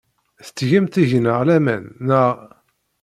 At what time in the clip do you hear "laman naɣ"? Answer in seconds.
1.47-2.35